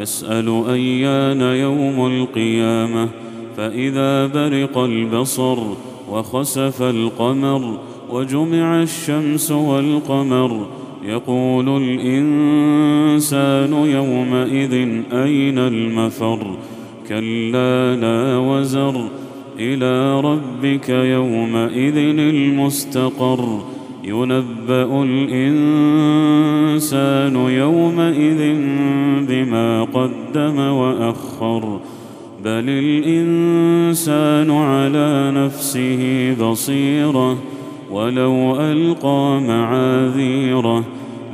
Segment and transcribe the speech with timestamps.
[0.00, 3.08] يسأل أيان يوم القيامة
[3.56, 5.58] فإذا برق البصر
[6.10, 7.78] وخسف القمر
[8.10, 10.66] وجمع الشمس والقمر
[11.04, 14.72] يقول الإنسان يومئذ
[15.12, 16.56] أين المفر
[17.08, 19.08] كلا لا وزر
[19.58, 23.60] إلى ربك يومئذ المستقر
[24.04, 26.06] ينبأ الإنسان
[27.36, 28.40] يومئذ
[29.44, 31.80] بما قدم وأخر.
[32.44, 37.38] بل الإنسان على نفسه بصيرة
[37.90, 40.84] ولو ألقى معاذيره.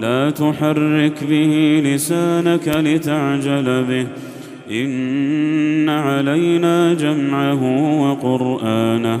[0.00, 4.06] لا تحرك به لسانك لتعجل به.
[4.70, 7.62] إن علينا جمعه
[8.00, 9.20] وقرآنه.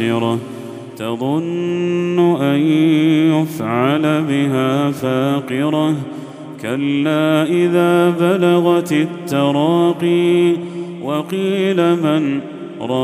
[0.00, 0.38] باسرة
[0.96, 2.60] تظن أن
[3.36, 5.94] يفعل بها فاقرة.
[6.62, 10.52] كلا إذا بلغت التراقي
[11.02, 12.40] وقيل من
[12.80, 13.00] راق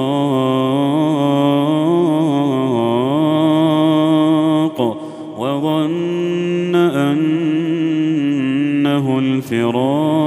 [5.39, 8.39] وظن أنه
[9.19, 10.27] الفراق.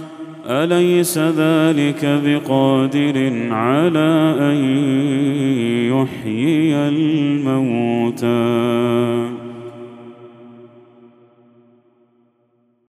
[0.45, 4.57] أليس ذلك بقادر على أن
[5.91, 8.31] يحيي الموتى؟